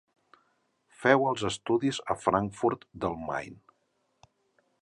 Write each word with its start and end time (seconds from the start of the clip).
Feu 1.01 1.25
els 1.33 1.43
estudis 1.51 2.01
a 2.13 2.17
Frankfurt 2.23 2.91
del 3.05 3.19
Main. 3.29 3.63